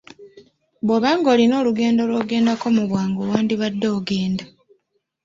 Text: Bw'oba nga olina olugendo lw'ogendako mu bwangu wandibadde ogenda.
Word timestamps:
Bw'oba 0.85 1.09
nga 1.17 1.29
olina 1.33 1.55
olugendo 1.61 2.01
lw'ogendako 2.09 2.67
mu 2.75 2.83
bwangu 2.89 3.21
wandibadde 3.31 3.87
ogenda. 3.97 4.45